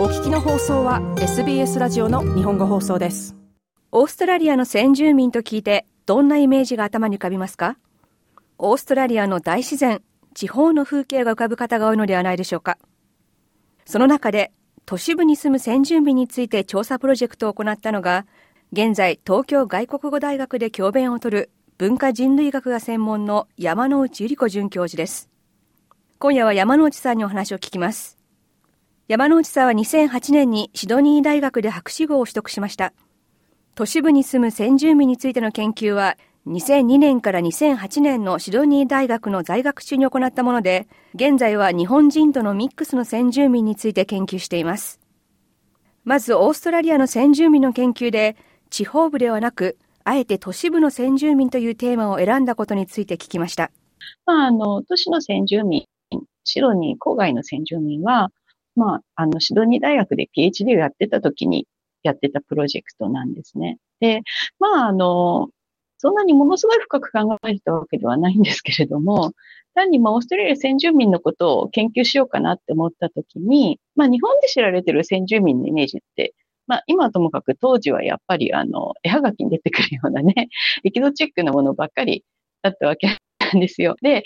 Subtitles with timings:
[0.00, 3.36] お聞きの放送は SBS ラジオの日本語放送です。
[3.92, 7.76] オーストラリアの先住民と聞いてどんなイメージが頭に浮かびますか？
[8.56, 10.00] オーストラリアの大自然
[10.32, 12.78] 地方の風景が浮かぶ方が多いのではないでしょうか。
[13.84, 14.52] その中で
[14.86, 18.24] 都市部に住む先住民について調査プロジェクトを行ったのが
[18.72, 25.28] 現在東京外国語大学で教鞭を執る文化人類学が専門の山内百合子准教授です。
[26.18, 28.18] 今夜は山内さんにお話を聞きます。
[29.10, 32.92] 山内さんは2008年にシドニー大学で博士号を取得しました。
[33.74, 45.00] 都市部に住む先住民についての研究は、2002年から2008年のシドニー大学の在学中に行ったもので、現在は日本人とのミックスの先住民について研究しています。
[46.04, 48.36] まず、オーストラリアの先住民の研究で、
[48.70, 53.72] 地方部ではなく、あえて都市部の先住民というテーマを選んだことについて聞きました。
[54.24, 55.84] まあ、あの、都市の先住民、
[56.44, 58.30] シドニー郊外の先住民は、
[58.76, 61.66] まあ、あの、シドニー大学で PhD をやってた時に
[62.02, 63.78] やってたプロジェクトなんですね。
[64.00, 64.22] で、
[64.58, 65.48] まあ、あの、
[65.98, 69.32] そんなにものすごい深く考えたわけではないんですけれども、
[69.74, 76.34] 単にまあ、オーストラリア先住民のことを研究しようかなって思った時に、まあ、日本で知られてる先住民のイメージって、
[76.66, 80.48] まあ、今はともかく当時はやっぱりあの、絵はがきに出てくるようなね、
[80.84, 82.24] エキゾチックなものばっかり
[82.62, 83.96] だったわけなんですよ。
[84.00, 84.24] で、やっぱ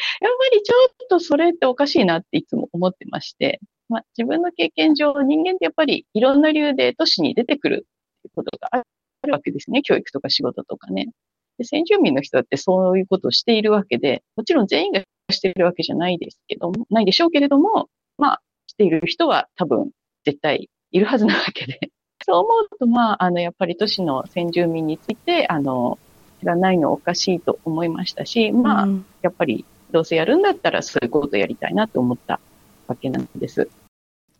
[0.52, 0.74] りちょ
[1.04, 9.82] っとそれっておかしいなっていつも思ってまして、まあ、自分の経験上、人間ってやっぱりいろんな理由で都市に出てくるっていうことがあるわけですね。
[9.82, 11.10] 教育とか仕事とかね。
[11.58, 19.90] で先住民の人だってそういうことをしているわけで、もちろん全員がしているわけじゃないですけども、ないでしょうけれども、まあ、している人は多分
[20.24, 21.78] 絶対いるはずなわけで。
[22.26, 25.98] そう思うと、まあ、あの、やっぱり都市の先住民について、あの、
[26.40, 28.88] 知らないのおかしいと思いましたし、まあ、
[29.20, 32.40] やっぱりどうせやるんだったらそういうことをやりたいなと思った
[32.86, 33.68] わけなんです。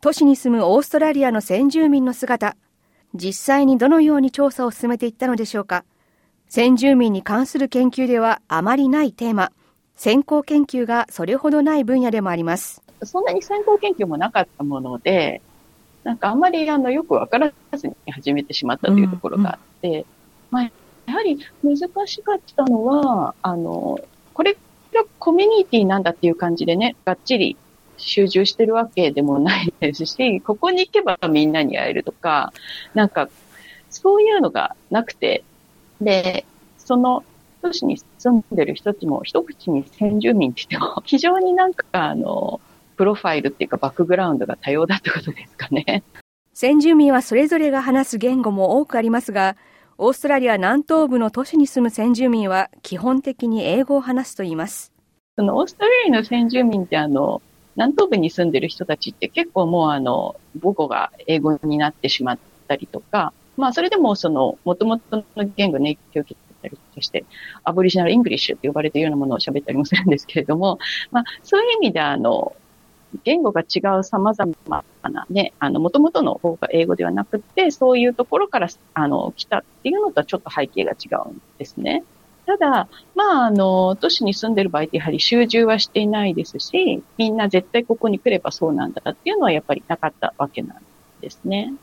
[0.01, 2.55] 都市に住むオーストラリアの先住民の姿、
[3.13, 5.85] 実際にどのように調査を進めていったのでしょうか。
[6.47, 9.51] 先住民に関する研究ではあまりないテーマ、
[9.95, 12.83] 先行研究がそれほどない分野でもあります。
[13.03, 15.41] そんなに先行研究もなかったもので、
[16.03, 20.05] なんかあんまりあのよくわからずに始めてしまったというところがあって、うんうん、
[20.51, 20.71] まあ、
[21.07, 23.99] やはり難しかったのは、あの、
[24.33, 24.53] これ
[24.93, 27.57] がコミュニティなんだっていう感じでね、がっちり
[27.97, 32.53] 集中してるわけでもないですし、ここに行けばみんなに会えるとか、
[32.93, 33.29] なんか、
[33.89, 35.43] そういうのがなくて、
[36.01, 36.45] で、
[36.77, 37.23] その
[37.61, 42.61] 都市に住んでる人たちも一口に先住民って言っても、 非常になんかあの、
[42.95, 46.03] プロファイルっていうかバックグラウンドが多様だってことですかね。
[46.53, 49.57] 先住民はそれぞれが話す言語も多くありますが、
[49.97, 54.91] オーストラリア南東部の都市に住む先住民は基本的に英語を話すと言います。
[55.35, 57.41] そのオーストラリアの先住民ってあの、
[57.75, 67.25] 南東部に住んでる人たちって結構もうあの、母語が英語になってしまったりとか、まあそれでもその、もともとの言語に影響を受けたりとして、
[67.63, 70.79] Aboriginal English って呼ばれているようなものを喋ったりもするんですけれども、
[71.11, 72.55] まあそういう意味であの、
[73.23, 82.03] 言語が違う様々なね、あの、もともとの方が英語ではなくて、そういうところから、あの、来たっていうのとはちょっと背景が違うんですね。
[82.45, 90.77] ただ、まあ、あの、都市に住んでる場合ってやはり集中はしていないですし、みんな絶対ここに来ればそうなんだっていうのはやっぱりなかったわけなん
[91.21, 91.73] ですね。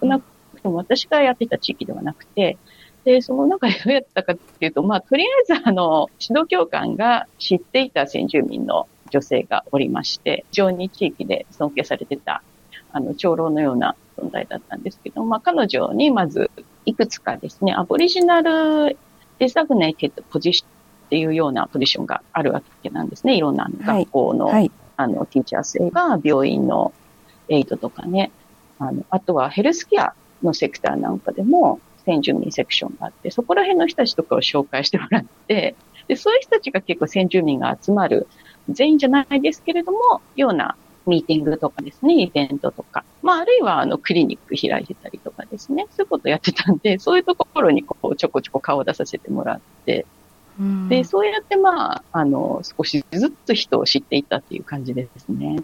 [0.00, 0.24] 少なく
[0.62, 2.58] とも私がやってた地域ではなくて、
[3.04, 12.42] で、その中でどうやったかっていうと、まあ、とりあえずあの、指導教官が知っていた先住民の女性がおりまして、非常に地域で尊敬されてた、
[12.92, 16.50] あの、長老のような存在だったんですけど、まあ、彼女にまず、
[16.86, 18.96] いくつかですね、アボリジナル
[19.40, 23.34] デザグネイテッドポジションっていうようなポジションがあるわけなんですね。
[23.34, 24.54] いろんな学校の、はい。
[24.54, 26.92] はい、あの、ティーチャー性が病院の
[27.48, 28.30] エイドとかね、
[28.78, 35.74] あの、あとはヘルスケアのセクターなんかでも、先住民セクションがあって、そこら辺の人たちとかを紹介してもらって、
[36.06, 38.28] で、そういう人たちが結構先住民が集まる、
[38.68, 50.06] 全員じゃないですけれども、ようなミーティングとかですね、イベントとか、まあ、あるいは、あの、クリニック開いてたりとかですね、そういうことやってたんで、 そういうところに、こう、ちょこちょこ顔を出させてもらって、
[50.88, 55.62] で、そうやって、まあ、あの、少しずつ人を知っていったっていう感じですね。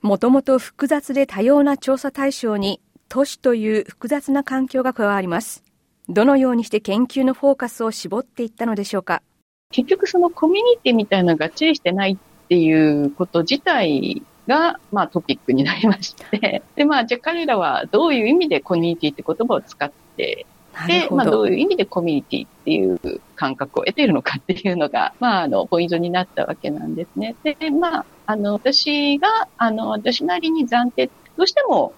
[0.00, 5.62] もともと複雑で多様な調査対象に、都市という複雑な環境が加わります。
[6.08, 9.22] どのようにして研究のフォーカスを絞っていったのでしょうか？
[9.70, 20.46] 結局そのコミュニティみたいなのがっちりしてないっていうこと自体が、まあトピックになりまして、 で、まあじゃあ彼らはどういう意味でコミュニティって言葉を使って
[20.86, 27.34] で、まあどういう意味でコミュニティっていう感覚を得ているのかっていうのが、まああの、ポイントになったわけなんですね。
[27.42, 31.92] で、まあ、あの、私が、あの、私なりに暫定、どうしても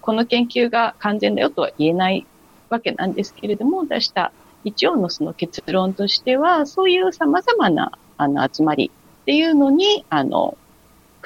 [0.00, 2.26] この研究が完全だよとは言えない
[2.68, 4.32] わけなんですけれども、出した
[4.64, 8.90] 一応のその結論としては、そういう様々なあの集まり
[9.22, 10.56] っていうのに、あの、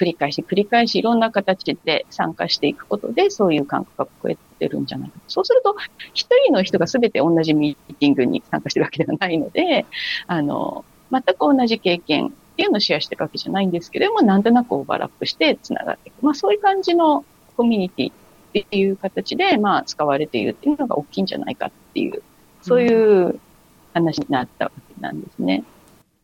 [0.01, 5.17] 繰り返し繰り返しいろんな形で参加していくことで、そういう感覚が超えてるんじゃないか。
[5.29, 5.77] そうすると、
[6.15, 9.85] 一人の人が全て同じミーティングに参加してるわけではないので、
[10.27, 16.23] あの、全く同じ経験っていうのをシェアしてるわけじゃないんですけれども、なんとなくオーバーラップして繋がっていく。
[16.23, 17.27] まあそういう感じの
[17.59, 18.15] コミュニティっ
[18.71, 22.23] ていう形で、まあ使われているっていうのが大きいんじゃないかっていう、
[22.63, 23.39] そういう
[23.93, 25.63] 話になったわけなんですね。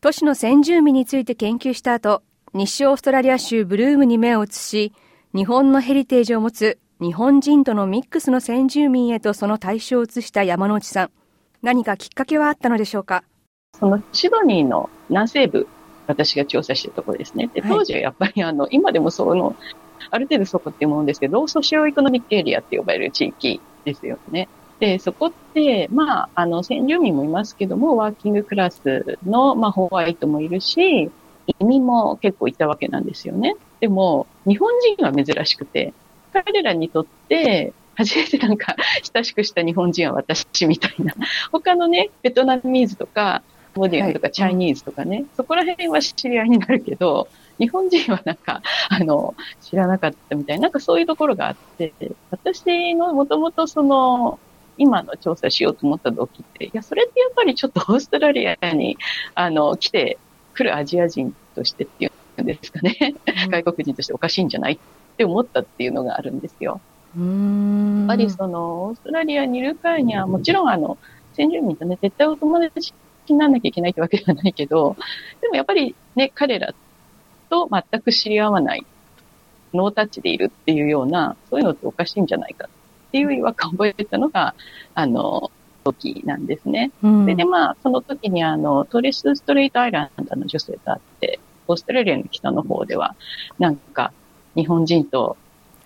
[0.01, 2.23] 都市の先住民について研究した後、
[2.57, 4.91] 西オーストラリア州ブルームに目を移し、
[5.35, 11.11] 日本のヘリテージを持つ日本人とのミックスの先住民へとその対象を移した山内さん。
[11.61, 13.23] 何かきっかけはあったのでしょうか？
[13.79, 15.67] そのシドニーの南西部、
[16.07, 17.51] 私が調査してるところですね。
[17.53, 19.55] で、当時はやっぱりあの、今でもその、
[20.09, 24.49] ある程度そこって思うんですけど、ソシオエコノミックエリアって呼ばれる地域ですよね。
[24.79, 31.11] で、そこって、まあ、あの、先住民もいますけども、ワーキングクラスの、まあ、ホワイトもいるし、
[31.59, 33.55] 移民も結構いたわけなんですよね。
[33.79, 35.93] でも、日本人は珍しくて、
[36.33, 38.75] 彼らにとって、初めてなんか
[39.13, 41.15] 親しくした日本人は私みたいな。
[41.51, 43.41] 他のね、ベトナミーズとか、
[43.75, 47.27] モディアンとかチャイニーズとかね、はい、そこら辺は知り合いになるけど、
[47.59, 51.93] 日本人はなんか、あの、知らなかったみたいな、なんかそういうところがあって、
[52.29, 54.39] 私のもともとその、
[54.77, 58.97] 今の調査しようと思った動機って、いや、それってやっぱりちょっとオーストラリアに、
[59.33, 60.19] あの、来て
[60.57, 63.15] 来るアジア人としてっていうんですかね、
[63.45, 64.77] うん、外国人としておかしいんじゃないっ
[65.17, 66.81] て思ったっていうのがあるんですよ。
[67.15, 67.99] うん。
[67.99, 70.97] やっぱりその、オーストラリアにいる会には、もちろんあの、
[71.33, 72.93] 先住民とね、絶対お友達
[73.27, 74.95] にならなきゃいけないってわけではないけど、
[75.41, 76.73] でもやっぱりね、彼ら
[77.49, 78.85] と全く知り合わない、
[79.73, 84.55] ノータッチでいるっていうような、そういうのっておかしいんじゃないかっていう違和感を覚えたのが、
[84.93, 85.51] あの、
[85.93, 86.91] 時なんですね。
[87.03, 93.15] うん、で、まあ、その時にあの、トリス・ストレートアイランドの女性と会って、オーストラリアの北の方では、
[93.59, 94.11] なんか、
[94.55, 95.37] 日本人と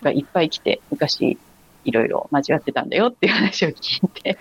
[0.02, 1.38] がいっぱい来て、昔、
[1.84, 4.38] いろいろ交わってたんだよっていう話を聞いて。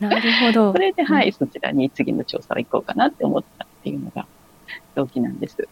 [0.00, 0.72] なるほど。
[0.74, 4.26] それで、はい、うん、そちらに次の調査は行こうかなって思ったっていうのが
[4.94, 5.68] 動機なんです。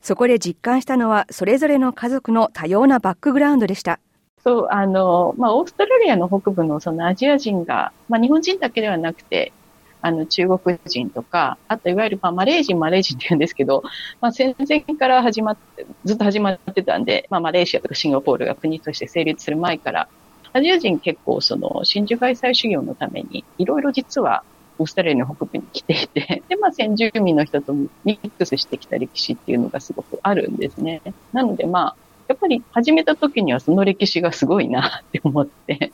[0.00, 3.98] そこで実感したのは、それぞれの家族の多様なバックグラウンドでした。
[4.44, 9.52] そう、あの、まあ、オーストラリアの北部のそのアジア人が、まあ、日本人だけではなくて、
[10.00, 13.82] あの、中国人とか、あといわゆる、まあ、マレー人、マレー人って言うんですけど、
[14.20, 20.08] まあ、戦前から始まって、ずっと始まってたんで、まあ、マレーシアとかシンガポールが国として成立する前から、
[20.52, 24.44] アジア人結構その、真珠開催修行のために、いろいろ実は、
[24.78, 27.90] オーストラリアの北部に来ていて、 で、まあ、先住民の人とミ
[28.22, 31.02] ックスしてきた歴史っていうのがすごくあるんですね。
[31.32, 31.96] なので、まあ、
[32.28, 35.92] やっぱり始めた時にはその歴史がすごいなって思って。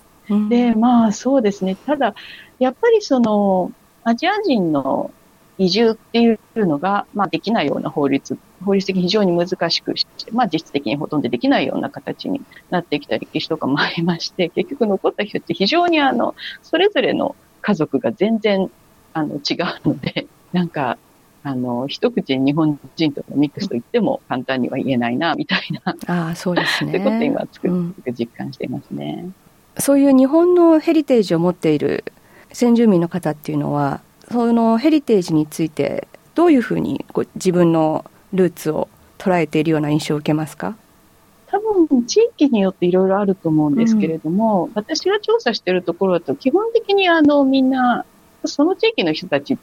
[0.49, 1.77] で、まあそうですね。
[1.77, 2.15] ただ、
[2.59, 3.73] やっぱりその、
[4.03, 5.11] アジア人の
[5.59, 18.71] 移住っていうのが、まあできないような法律、法律的に非常に難しくして、まあ実質的にほとんどできないような形になってきた歴史とかもありまして、結局残った人って非常にあの、それぞれの家族が全然
[19.13, 19.55] あの違
[19.85, 20.99] うので、なんか
[21.47, 25.95] あの、一口日本人とミックスと言っても簡単には言えないな、みたいな。
[26.07, 26.95] ああ、そうですね。
[26.95, 27.69] いうことを今つく
[28.19, 29.35] 実感していますね、うん、
[29.79, 32.03] そういう日本のヘリテージを持っている
[32.53, 40.77] 先住民の方っていうのは、そのヘリテージについて、どういうふうにこう自分のルーツを捉えているような印象を受けますか？
[41.47, 48.05] 多分、地域によっていろいろあると思うんですけれども、うん、私が調査しているところだと、基本的にあの、みんな、
[48.45, 49.57] その地域の人たち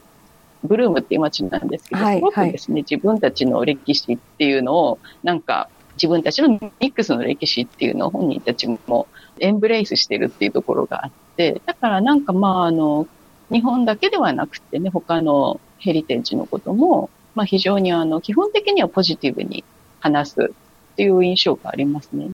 [0.63, 9.07] ブルームっていう街なんですけど、はい、すごくですね、はい、自分たちの歴史っていうのを、なんか、自分たちのミックスの歴史っていうのを本人たちも
[9.39, 13.07] エンブレイスしてるっていうところがあって、だからなんかまああの、
[13.51, 19.63] 日本だけではなくてね、他のヘリテージのことも、まあ非常にあの、基本的にはポジティブに
[19.99, 20.51] 話す
[20.93, 22.29] っていう印象がありますね。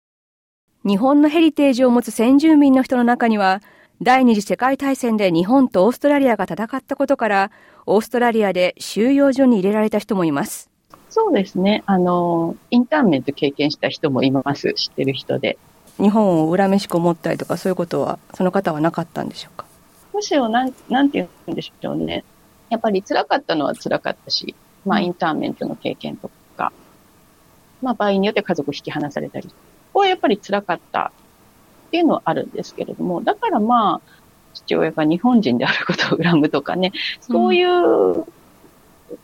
[0.86, 3.62] 日本のヘリテージを持つ先住民の人の中には、
[4.00, 7.52] 第二次世界大戦で日本とオーストラリアが戦ったことから、
[7.88, 10.70] オーストラリアで収容所に入れられた人もいます。
[11.10, 11.82] そうですね。
[11.88, 14.72] あの、インターンメント経験した人もいます。
[14.76, 15.58] 知ってる人で。
[15.98, 19.66] 日本を恨めしく思ったりとか、そういうことは、その方はなかったんでしょうか？
[20.14, 22.24] むしろ、なん、なんて言うんでしょうね。
[22.70, 24.54] やっぱり辛かったのは辛かったし、
[24.86, 26.72] まあ、インターンメントの経験とか、
[27.82, 29.54] まあ、場合によって家族引き離されたり、こ
[29.94, 31.12] こはやっぱり辛かった
[31.88, 34.02] っていうのはあるんですけれども、だからまあ、
[34.54, 36.92] 父親が日本人であることを恨むとかね、
[37.22, 38.26] そういう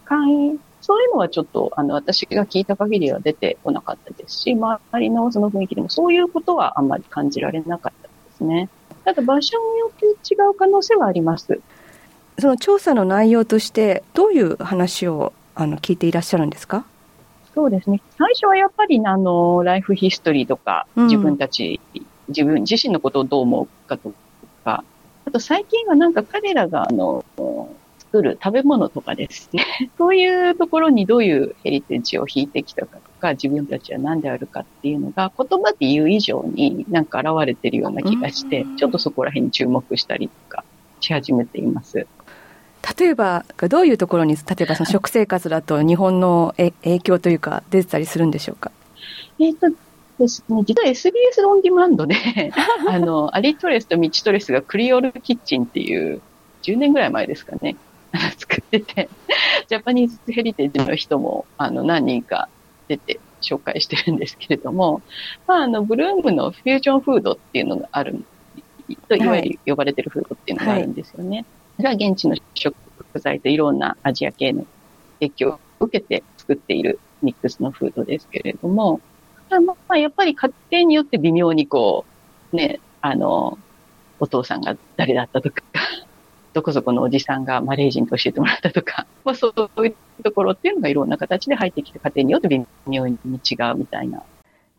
[0.05, 8.69] 感、そういうのはちょっと、あの、私が聞いた限りは出てこなかったですし、周りのその雰囲気でもそういうことはあんまり感じられなかったですね。
[9.05, 11.59] ただ場所によって違う可能性はあります。
[12.39, 16.85] その調査の内容として、どういう話をあの聞いていらっしゃるんですか？
[17.53, 18.01] そうですね。
[18.17, 24.13] 最初はやっぱり、あの、ライフヒストリーとか、自分たち、うん、自分自身のことをどう思うかと
[24.63, 24.83] か、
[25.25, 27.23] あと最近はなんか彼らが、あの、
[27.99, 29.65] 作る食べ物とかですね。
[29.97, 40.63] そういうところにどういうヘリテージを引いてきたかとか、自分たちは何であるかっていうのが、言葉で言う以上になんか現れてるような気がして、ちょっとそこら辺に注目したりとか
[40.99, 42.05] し始めています。
[42.99, 46.53] 例えば、どういうところに、例えばその食生活だと日本の
[46.83, 48.71] 影響というか出てたりするんでしょうか？
[49.39, 49.67] えっ、と
[50.19, 52.15] ですね、実は SBS ロンディマンドで
[52.87, 56.21] あの、アリトレスとミチトレスがクリオルキッチンっていう、
[56.63, 57.75] 10年ぐらい前ですかね、
[58.37, 59.09] 作ってて、
[59.67, 62.47] ジャパニーズヘリテージの人も、あの、何人か
[62.87, 65.01] 出て紹介してるんですけれども、
[65.47, 68.23] まあ、あの、ブルームのフュージョンフードっていうのがある、
[69.07, 71.37] といわゆる呼ばれてるフードっていうのがあるんですよね。
[71.37, 71.45] はい
[71.79, 72.75] が現地の食
[73.15, 74.65] 材といろんなアジア系の
[75.19, 79.01] 影響を受けて作っているミックスのフードですけれども、
[79.49, 82.05] まあ、やっぱり家庭によって微妙にこ
[82.51, 83.57] う、ね、あの、
[84.19, 85.61] お父さんが誰だったとか、
[86.53, 94.21] どこそこのおじさんがマレー人と教えてもらったとか、まあそういうところっていうのがいろんな形で入ってきて家庭によって微妙に違うみたいな。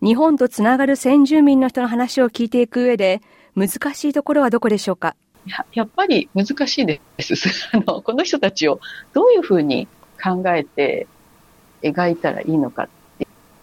[0.00, 3.20] 日本とつながる先住民の人の話を聞いていく上で、
[3.56, 5.16] 難しいところはどこでしょうか？
[5.46, 7.68] ややっぱり難しいです。
[7.76, 8.80] あの、この人たちを
[9.12, 9.88] どういうふうに
[10.22, 11.06] 考えて
[11.82, 12.88] 描いたらいいのかっ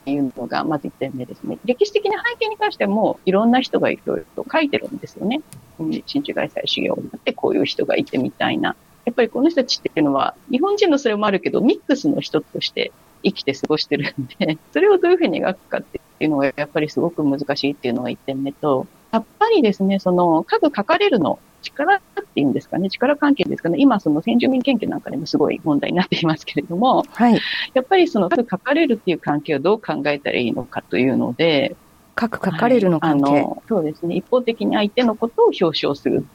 [0.01, 1.59] っていうのが、まず一点目ですね。
[1.63, 5.41] 歴史的な背景に関しても、いろんな人がいろいろと書いてるんですよね。
[6.05, 8.75] 新中外祭修行になってこういう人がいてみたいな。
[9.05, 12.91] やっぱりこの人たちっていうのは、日本人のそれもあるけど、ミックスの人として
[13.23, 21.99] 生きて過ごしてるんで、 それをどういうふうに描くかっていうのがやっぱりすごく難しいっていうのが一点目と、やっぱりですね、その、数書かれるの力っ
[22.33, 27.41] ていうんですかね、力関係ですかね、今その先住民研究なんかでもすごい問題になっていますけれども、はい、
[27.73, 31.75] やっぱりその書かれるっていう関係をどう考えたらいいのかというので、
[32.19, 36.25] 書く書かれるの関係、はい、そうですね、一方的に相手のことを表彰する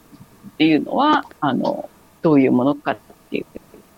[0.49, 1.89] っていうのは、あの、
[2.21, 2.97] どういうものかっ
[3.29, 3.45] ていう。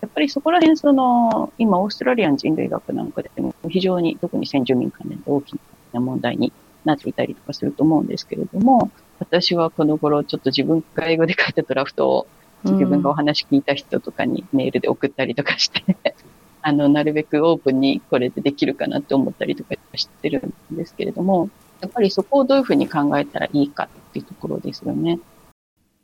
[0.00, 5.56] やっぱりそこら辺、その、今、オーストラリアン人類学なんかでも非常に、特に先住民関連で大き
[5.92, 6.52] な問題に
[6.84, 12.26] なっていたりとかすると思うんですけれども、私はこの頃ちょっと自分が英語で書いたドラフトを
[12.64, 15.96] 自分がお話聞いた人とかにメールで送ったりとかして
[16.62, 21.48] あの、なるべくオープンにこれでできるかなって思ったりとかしてるんですけれども、
[21.80, 25.18] やっぱりそこをどういうふうに考えたらいいかっていうところですよね。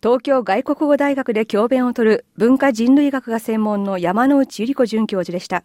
[0.03, 5.65] 東京外国語大学で教鞭を取る文化人類学が専門の山内百合子准教授でした。